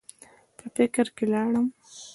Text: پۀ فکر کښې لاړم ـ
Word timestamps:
پۀ 0.55 0.65
فکر 0.75 1.05
کښې 1.15 1.25
لاړم 1.31 1.65
ـ 1.71 1.75